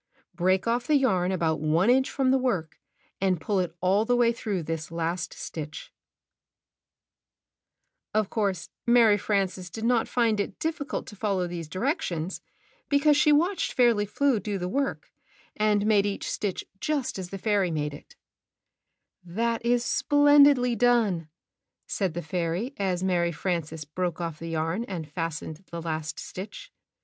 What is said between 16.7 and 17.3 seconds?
just as